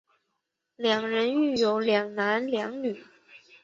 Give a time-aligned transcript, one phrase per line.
[0.77, 3.03] 两人育有两男两女。